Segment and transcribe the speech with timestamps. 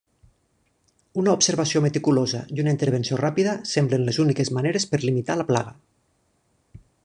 [1.23, 5.77] Una observació meticulosa i una intervenció ràpida semblen les úniques maneres per limitar la plaga.